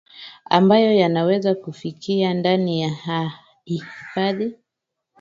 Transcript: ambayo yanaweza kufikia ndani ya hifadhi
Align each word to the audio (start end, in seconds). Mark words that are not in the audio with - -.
ambayo 0.45 0.93
yanaweza 0.93 1.55
kufikia 1.55 2.33
ndani 2.33 2.81
ya 2.81 2.89
hifadhi 3.65 4.53